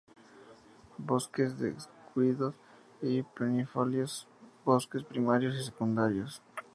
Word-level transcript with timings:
Bosques 0.97 1.59
deciduos 1.59 2.49
a 3.03 3.33
perennifolios, 3.35 4.27
bosques 4.65 5.03
primarios 5.03 5.53
y 5.53 5.63
secundarios. 5.63 6.41